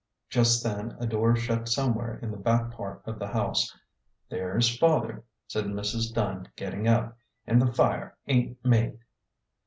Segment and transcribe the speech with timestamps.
[0.31, 3.71] Just then a door shut somewhere in the back part of the house."
[4.31, 6.11] There's father," said Mrs.
[6.11, 8.97] Dunn, getting up;" an' the fire ain't made."